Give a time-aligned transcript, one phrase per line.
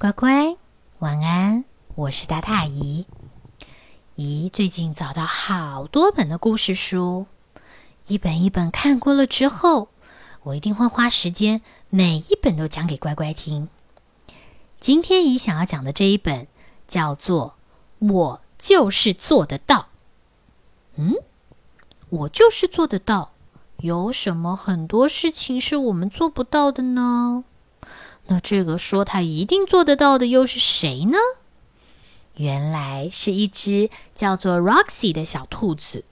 [0.00, 0.56] 乖乖，
[1.00, 1.64] 晚安！
[1.96, 3.04] 我是大大姨。
[4.14, 7.26] 姨最近找到好多本的故事书，
[8.06, 9.88] 一本一本看过了之后，
[10.44, 13.68] 我一定会花时间每一本都讲给乖乖听。
[14.78, 16.46] 今天姨想要讲的这一本
[16.86, 17.56] 叫做
[18.08, 19.80] 《我就是做得到》。
[20.94, 21.14] 嗯，
[22.08, 23.32] 我就是做得到。
[23.78, 27.42] 有什么很多事情是我们做不到的呢？
[28.28, 31.18] 那这个说他一定做得到的又是谁呢？
[32.34, 36.04] 原来是一只叫做 Roxy 的小兔子。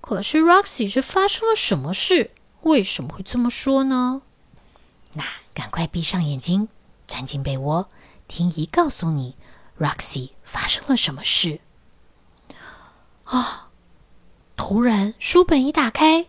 [0.00, 2.30] 可是 Roxy 是发生了什么事？
[2.60, 4.22] 为什么会这么说呢？
[5.14, 6.68] 那赶快闭上眼睛，
[7.08, 7.88] 钻进被窝，
[8.28, 9.34] 听姨告诉你
[9.78, 11.60] ，Roxy 发生了什么事。
[13.24, 13.68] 啊！
[14.54, 16.26] 突然书本一打开。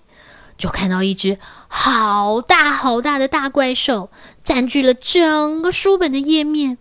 [0.57, 4.09] 就看到一只好大好大的大怪兽
[4.43, 6.77] 占据了整个书本的页面，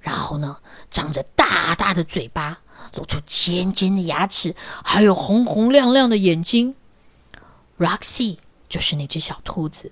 [0.00, 0.58] 然后呢，
[0.90, 2.60] 张着大大的嘴巴，
[2.94, 6.74] 露出尖尖的牙齿，还有红红亮亮的眼睛。
[7.78, 9.90] Roxy 就是那只小兔子，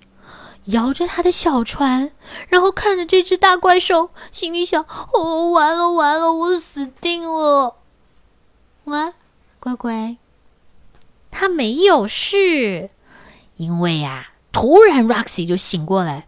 [0.65, 2.11] 摇着它的小船，
[2.47, 7.75] 然后看着这只大怪兽，心里想：哦，完了完了，我死定了！
[8.85, 9.13] 喂，
[9.59, 10.17] 乖乖，
[11.31, 12.89] 它没有事。
[13.55, 16.25] 因为呀，突然 Roxy 就醒过来，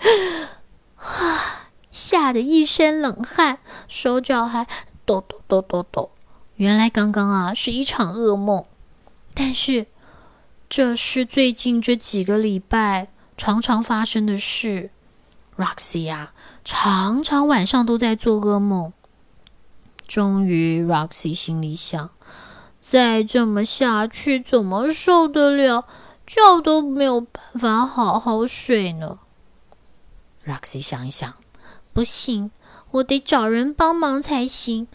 [0.98, 4.68] 啊， 吓得一身冷汗，手脚还
[5.06, 6.12] 抖抖抖抖抖。
[6.56, 8.66] 原来刚刚啊是一场噩梦，
[9.34, 9.88] 但是
[10.70, 14.90] 这是最近这几个礼拜常常发生的事。
[15.58, 18.94] Roxy 呀，常常晚上都在做噩梦。
[20.08, 22.10] 终于，Roxy 心里想：
[22.82, 25.88] 再这么下去，怎么受得了？
[26.28, 29.20] 觉都没有办法好好睡呢。
[30.46, 31.34] Roxy 想一想，
[31.94, 32.52] 不行，
[32.92, 34.88] 我得找人帮忙才行。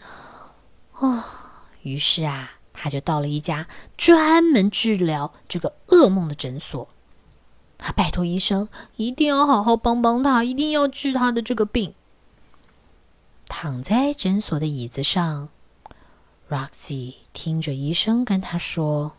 [0.97, 1.23] 哦，
[1.81, 6.87] 于是啊，他就到了一家专门治疗这个噩梦的诊所。
[7.77, 11.95] 他拜托医生一定要好好帮帮他，一定要治他的这个病。
[13.47, 15.49] 躺在诊所的椅子上
[16.49, 19.13] ，Roxy 听着医生跟他说：“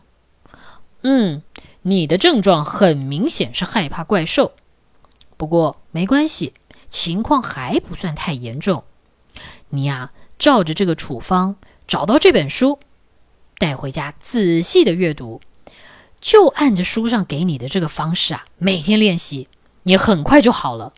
[1.03, 1.43] 嗯。”
[1.85, 4.53] 你的症状很明显是害怕怪兽，
[5.35, 6.53] 不过没关系，
[6.87, 8.85] 情况还不算太严重。
[9.67, 12.79] 你呀，照着这个处方，找到这本书，
[13.57, 15.41] 带回家仔细的阅读，
[16.21, 19.49] 就按着书上给你的这个方式啊，每天练习，
[19.83, 20.93] 你很快就好了。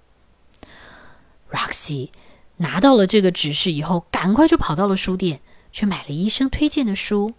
[1.49, 2.11] Roxy
[2.57, 7.33] 拿到了这个指示以后，赶快就跑到了书店，去买了医生推荐的书。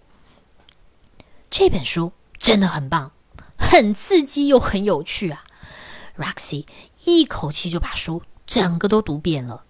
[1.49, 2.11] 这本书
[2.47, 3.11] 真的很棒。
[3.59, 5.43] 很刺激又很有趣啊
[6.17, 6.65] ！Roxy
[7.05, 9.65] 一口气就把书整个都读遍了。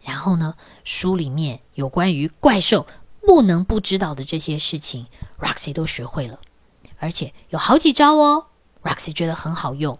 [0.00, 2.86] 然后呢，书里面有关于怪兽
[3.20, 6.40] 不能不知道的这些事情，Roxy 都学会了，
[6.96, 8.46] 而且有好几招哦。
[8.82, 9.98] Roxy 觉得很好用。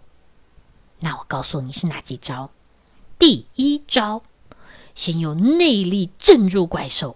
[1.01, 2.49] 那我告诉你是哪几招？
[3.19, 4.23] 第一招，
[4.95, 7.15] 先用内力镇住怪兽，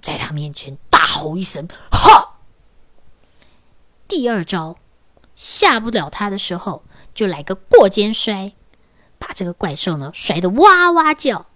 [0.00, 2.30] 在他面前大吼一声“哈”。
[4.12, 4.76] 第二招。
[5.34, 6.84] 吓不了他的时候，
[7.14, 8.52] 就来个过肩摔，
[9.18, 11.46] 把这个怪兽呢摔得哇哇叫。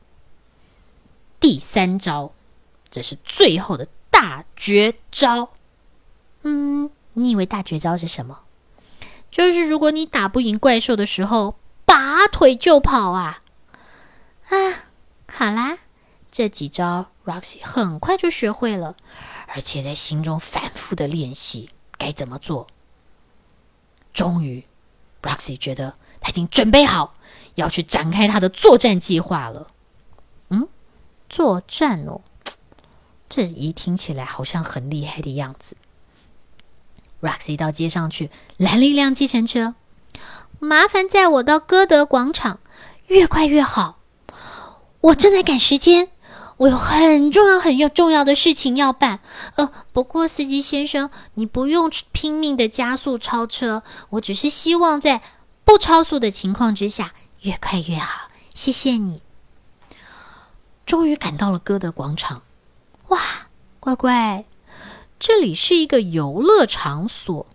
[1.38, 2.32] 第三招，
[2.90, 5.50] 这是最后的大绝招。
[6.44, 8.40] 嗯，你以为大绝招是什么？
[9.30, 13.42] 就是如果你打不赢怪兽的时候，拔腿就跑啊！
[14.48, 14.56] 啊，
[15.28, 15.76] 好啦，
[16.30, 18.96] 这几招 Roxy 很快就学会了，
[19.48, 21.68] 而且在心中反复的练习
[21.98, 22.66] 该怎么做。
[24.12, 24.64] 终于
[25.22, 27.14] ，Roxy 觉得他已经准备好
[27.54, 29.68] 要去展开他的作战计划了。
[30.48, 30.68] 嗯，
[31.28, 32.20] 作战哦，
[33.28, 35.76] 这一听起来好像很厉害的样子。
[37.20, 39.74] Roxy 到街上去拦了一辆计程车，
[40.58, 42.60] 麻烦载我到歌德广场，
[43.06, 43.98] 越快越好。
[45.00, 46.08] 我正在赶时间。
[46.58, 49.20] 我有很重要、很有重要的事情要办。
[49.56, 55.20] 呃，不过司机先生，你不用拼命的加速超车，我只是希望在
[55.64, 57.12] 不超速的情况之下，
[57.42, 58.30] 越快越好。
[58.54, 59.20] 谢谢你。
[60.86, 62.42] 终于赶到了歌德广场。
[63.08, 63.20] 哇，
[63.78, 64.44] 乖乖，
[65.18, 67.46] 这里是一个游乐场所。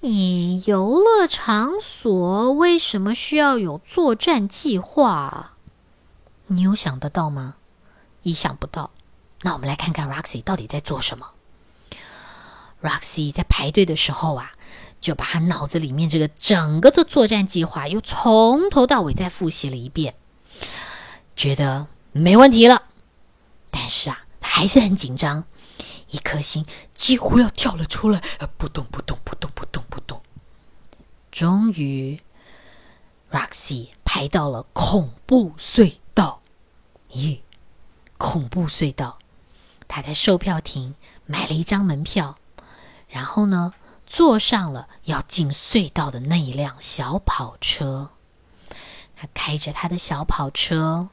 [0.00, 5.52] 咦，游乐场所为什么需要有作战计划？
[6.48, 7.54] 你有想得到吗？
[8.22, 8.90] 意想不到，
[9.42, 11.26] 那我们来看看 Roxy 到底在做什么。
[12.80, 14.52] Roxy 在排队的时候啊，
[15.00, 20.14] 就把他脑子里面这个整个的作战计划又从头到尾再复习了一遍，
[21.36, 22.84] 觉得没问题了。
[23.70, 25.44] 但是啊，他还是很紧张，
[26.08, 28.20] 一颗心几乎要跳了出来，
[28.58, 30.20] 扑通扑通扑通扑通扑通。
[31.30, 32.20] 终于
[33.30, 36.42] ，Roxy 排到了恐怖隧道。
[37.12, 37.40] 咦，
[38.22, 39.18] 恐怖隧道！
[39.88, 40.94] 他在售票亭
[41.26, 42.38] 买了一张门票，
[43.08, 43.74] 然后呢，
[44.06, 48.10] 坐上了要进隧道的那一辆小跑车。
[49.16, 51.08] 他开着他的小跑车，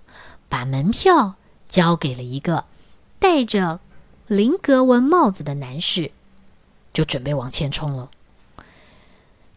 [0.49, 1.33] 把门票
[1.67, 2.65] 交给了一个
[3.17, 3.79] 戴着
[4.27, 6.11] 菱格纹帽子的男士，
[6.93, 8.11] 就准备往前冲了。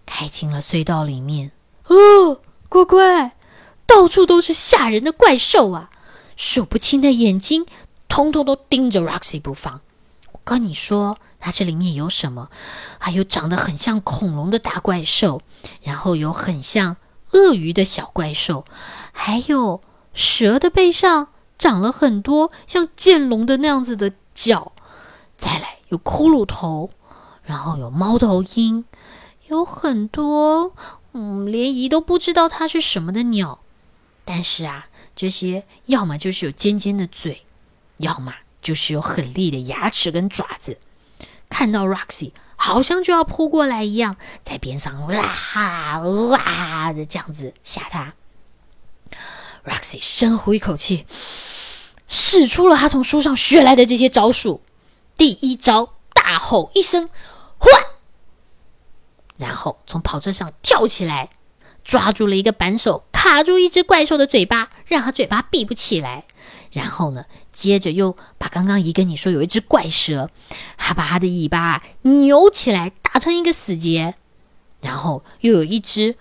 [0.07, 1.53] 开进了隧道里面，
[1.85, 2.41] 哦，
[2.71, 3.37] 乖乖，
[3.87, 5.91] 到处都是吓人的怪兽啊！
[6.37, 7.67] 数不清的眼睛，
[8.09, 9.81] 通通都盯着 Roxy 不放。
[10.33, 12.49] 我跟你说，它这里面有什么？
[12.99, 15.43] 还有长得很像恐龙的大怪兽，
[15.83, 16.97] 然后有很像
[17.33, 18.65] 鳄鱼的小怪兽，
[19.13, 19.81] 还有
[20.15, 24.73] 蛇的背上长了很多像剑龙的那样子的角。
[25.37, 26.91] 再来有骷髅头，
[27.45, 28.85] 然后有猫头鹰，
[29.49, 30.73] 有很多
[31.13, 33.61] 嗯，连姨都不知道它是什么的鸟。
[34.25, 34.87] 但是啊。
[35.15, 37.45] 这些要么就是有尖尖的嘴，
[37.99, 40.79] 要么就是有很利的牙齿跟爪子。
[41.49, 48.15] 看到 Roxy 好像就要扑过来一样，在边上哇哇的这样子吓他。
[49.65, 51.07] Roxy 深呼一口气，
[52.09, 54.63] 使出了他从书上学来的这些招数。
[55.17, 57.11] 第一招，大吼一声
[57.59, 57.71] “换”，
[59.37, 61.29] 然后从跑车上跳起来。
[61.85, 66.25] 抓住了一个扳手，卡住一只怪兽的嘴巴，让他嘴巴闭不起来。
[66.71, 70.31] 然后呢，接着又把刚刚姨跟你说有一只怪蛇，
[70.77, 74.15] 还把它的尾巴扭起来，打成一个死结。
[74.81, 76.17] 然后又有一只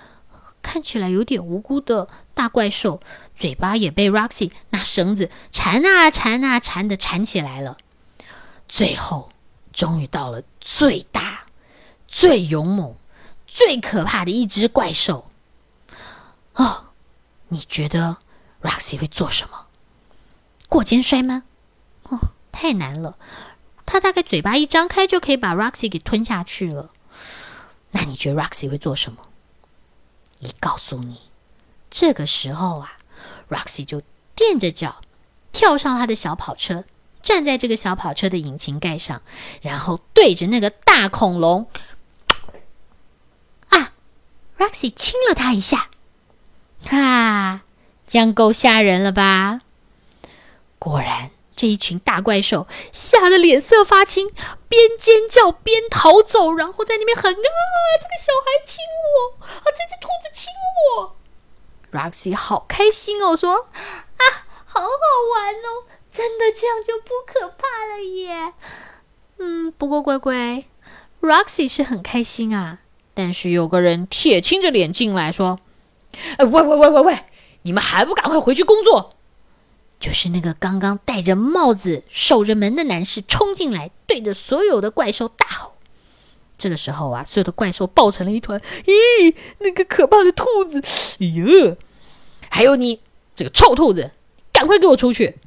[0.61, 3.01] 看起来有点无辜的大怪兽，
[3.35, 7.77] 嘴巴也被 Roxy 拿绳子缠啊缠啊缠的缠起来了。
[8.67, 9.31] 最后，
[9.73, 11.45] 终于到了最大、
[12.07, 12.95] 最勇猛、
[13.47, 15.29] 最可怕的一只怪兽。
[16.55, 16.87] 哦，
[17.47, 18.17] 你觉得
[18.61, 19.67] Roxy 会做什么？
[20.69, 21.43] 过肩摔吗？
[22.03, 22.19] 哦，
[22.51, 23.17] 太难了。
[23.85, 26.91] 他大概嘴巴一张开就可以把 Roxy 给吞下去了。
[27.91, 29.27] 那你觉得 Roxy 会做什么？
[30.39, 31.21] 一告诉你，
[31.89, 32.97] 这个时候啊
[33.49, 34.01] ，Roxy 就
[34.33, 35.01] 垫着脚
[35.51, 36.85] 跳上他的小跑车，
[37.21, 39.21] 站在这个小跑车的引擎盖上，
[39.61, 41.67] 然后对着那个大恐龙
[43.69, 43.93] 啊
[44.57, 45.90] ，Roxy 亲了他一下。
[48.11, 49.61] 哈，这样够吓人了吧？
[50.77, 54.29] 果然，这一群大怪兽吓得脸色发青，
[54.67, 57.37] 边尖叫边逃走，然后在那边喊：“啊，
[58.01, 59.45] 这个小孩亲我！
[59.45, 60.49] 啊，这只兔子亲
[60.97, 61.15] 我
[61.91, 64.23] ！”Roxy 好开心哦，说：“啊，
[64.65, 68.53] 好好玩哦，真的这样就不可怕了耶。”
[69.39, 70.65] 嗯，不过乖乖
[71.21, 72.79] ，Roxy 是很开心啊，
[73.13, 75.59] 但是有个人铁青着脸进来说。
[76.37, 77.25] 哎，喂喂喂喂喂！
[77.63, 79.15] 你们还不赶快回去工作？
[79.99, 85.73] 就是那个刚刚戴着帽子守着门的男士冲进来，对着所有的怪兽大吼。
[86.57, 88.59] 这个时候啊，所有的怪兽抱成了一团。
[88.85, 90.81] 咦，那个可怕的兔子！
[91.19, 91.77] 哎呦，
[92.49, 92.99] 还有你
[93.35, 94.11] 这个臭兔子，
[94.51, 95.37] 赶快给我出去！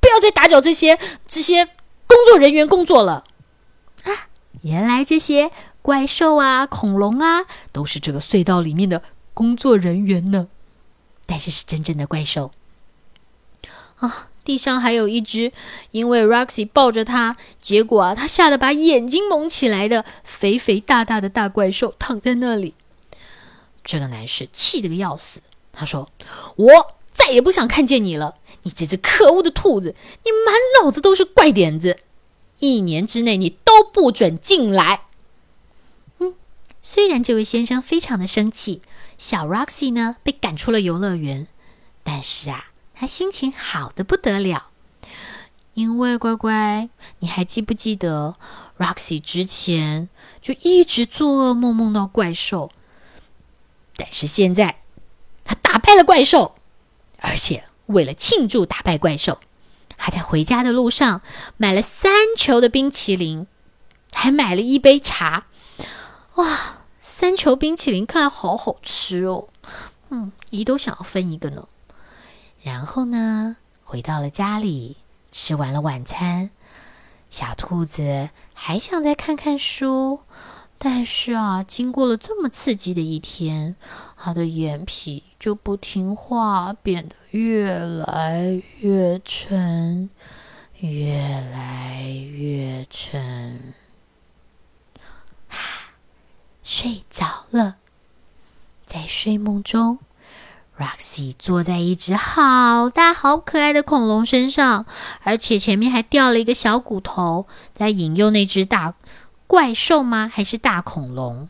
[0.00, 1.66] 不要再打搅这些这些
[2.06, 3.24] 工作人员工作了。
[4.04, 4.28] 啊，
[4.62, 5.50] 原来这些
[5.82, 9.02] 怪兽啊、恐龙啊，都是这个隧道里面的。
[9.34, 10.48] 工作人员呢？
[11.30, 12.50] 但是是真正的怪兽
[13.98, 14.30] 啊！
[14.44, 15.52] 地上还有一只
[15.90, 22.74] 因为 Roxy 抱着它，结果啊，它吓得把眼睛蒙起来的肥肥大大的大怪兽躺在那里。
[23.84, 26.10] 这个男士气得个要死，他说
[26.56, 28.36] ：“我再也不想看见你了！
[28.62, 29.94] 你这只可恶的兔子，
[30.24, 31.98] 你满脑子都是怪点子！
[32.58, 35.02] 一年之内你都不准进来。”
[36.20, 36.34] 嗯，
[36.80, 38.80] 虽然这位先生非常的生气。
[39.18, 41.48] 小 Roxy 呢被赶出了游乐园，
[42.04, 44.68] 但是啊，他心情好的不得了，
[45.74, 48.36] 因为乖乖，你还记不记得
[48.78, 50.08] Roxy 之前
[50.40, 52.70] 就一直做噩梦，梦到怪兽，
[53.96, 54.80] 但是现在
[55.44, 56.54] 他打败了怪兽，
[57.18, 59.40] 而且为了庆祝打败怪兽，
[59.96, 61.22] 还在回家的路上
[61.56, 63.48] 买了三球的冰淇淋，
[64.12, 65.46] 还买了一杯茶，
[66.36, 66.77] 哇！
[67.20, 69.48] 三球冰淇淋看来好好吃哦，
[70.10, 71.66] 嗯，姨都想要分一个呢。
[72.62, 74.98] 然后呢，回到了家里，
[75.32, 76.50] 吃完了晚餐，
[77.28, 80.20] 小兔子还想再看看书，
[80.78, 83.74] 但是啊，经过了这么刺激的一天，
[84.16, 90.08] 它的眼皮就不听话，变得越来越沉，
[90.78, 91.18] 越
[91.52, 93.74] 来越沉。
[96.70, 97.76] 睡着了，
[98.86, 99.98] 在睡梦中
[100.76, 104.84] ，Roxy 坐在一只好大好可爱的恐龙身上，
[105.22, 108.94] 而且前面还掉了一个小骨头，在引诱那只大。
[109.46, 110.30] 怪兽吗？
[110.30, 111.48] 还是大恐龙？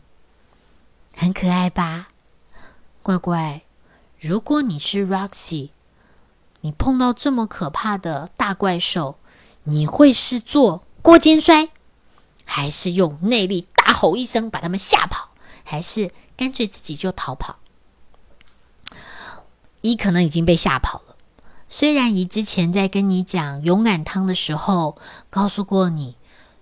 [1.13, 2.07] 很可爱吧，
[3.03, 3.61] 乖乖。
[4.21, 5.71] 如果你是 Roxy，
[6.61, 9.17] 你碰到这么可怕的大怪兽，
[9.65, 11.67] 你会是做过肩摔，
[12.45, 15.29] 还是用内力大吼一声把他们吓跑，
[15.63, 17.57] 还是干脆自己就逃跑？
[19.81, 21.15] 一可能已经被吓跑了。
[21.67, 24.99] 虽然姨之前在跟你讲勇敢汤的时候，
[25.31, 26.17] 告诉过你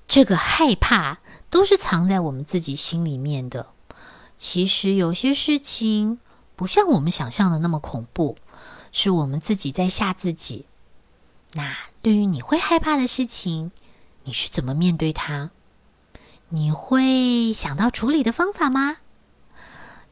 [0.07, 1.19] 这个害怕。
[1.49, 3.67] 都是藏在我们自己心里面的。
[4.37, 6.19] 其实有些事情
[6.57, 8.37] 不像我们想象的那么恐怖，
[8.91, 10.65] 是我们自己在吓自己。
[11.53, 13.71] 那对于你会害怕的事情，
[14.25, 15.51] 你是怎么面对它？
[16.49, 18.97] 你会想到处理的方法吗？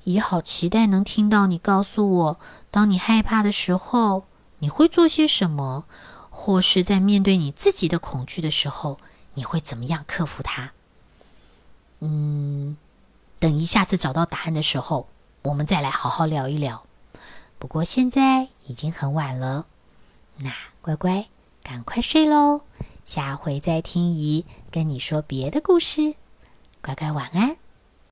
[0.04, 2.40] 也好期待能听到你告诉我，
[2.70, 4.26] 当你害怕的时候，
[4.60, 5.86] 你会做些什么，
[6.30, 9.00] 或是在面对你自己的恐惧的时候，
[9.34, 10.74] 你会怎么样克服它？
[12.02, 12.78] 嗯，
[13.40, 15.08] 等一下次找到答案的时候，
[15.42, 16.84] 我们再来好好聊一聊。
[17.58, 19.66] 不过现在已经很晚了，
[20.38, 21.26] 那乖乖
[21.64, 22.62] 赶快睡喽，
[23.06, 26.14] 下回再听姨跟你说别的故事。
[26.86, 27.65] 乖乖晚安。